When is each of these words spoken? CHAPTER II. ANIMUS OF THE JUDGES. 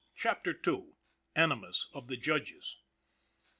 CHAPTER 0.15 0.59
II. 0.67 0.93
ANIMUS 1.35 1.89
OF 1.93 2.07
THE 2.07 2.17
JUDGES. 2.17 2.77